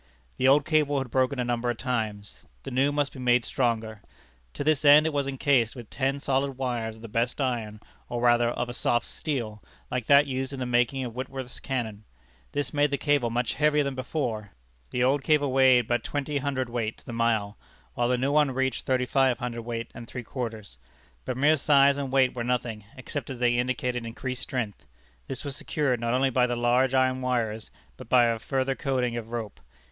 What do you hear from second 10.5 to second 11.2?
in the making of